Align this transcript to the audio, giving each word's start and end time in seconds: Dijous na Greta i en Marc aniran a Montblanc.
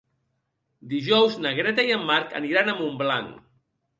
Dijous 0.93 1.35
na 1.43 1.51
Greta 1.59 1.85
i 1.89 1.93
en 1.97 2.07
Marc 2.11 2.35
aniran 2.41 2.71
a 2.73 2.77
Montblanc. 2.79 3.29